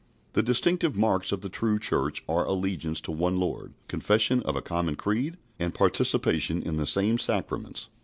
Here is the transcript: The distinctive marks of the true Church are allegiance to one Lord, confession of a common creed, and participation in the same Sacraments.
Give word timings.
The 0.33 0.41
distinctive 0.41 0.95
marks 0.95 1.31
of 1.31 1.41
the 1.41 1.47
true 1.49 1.77
Church 1.77 2.23
are 2.27 2.43
allegiance 2.43 3.01
to 3.01 3.11
one 3.11 3.37
Lord, 3.37 3.73
confession 3.87 4.41
of 4.41 4.55
a 4.55 4.61
common 4.63 4.95
creed, 4.95 5.37
and 5.59 5.75
participation 5.75 6.63
in 6.63 6.77
the 6.77 6.87
same 6.87 7.19
Sacraments. 7.19 7.91